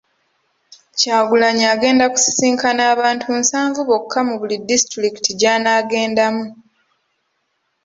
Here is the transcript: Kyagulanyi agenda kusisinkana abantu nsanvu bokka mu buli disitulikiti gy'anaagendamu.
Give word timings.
Kyagulanyi 0.97 1.65
agenda 1.73 2.05
kusisinkana 2.13 2.81
abantu 2.93 3.25
nsanvu 3.39 3.79
bokka 3.89 4.19
mu 4.27 4.33
buli 4.39 4.55
disitulikiti 4.69 5.31
gy'anaagendamu. 5.39 6.43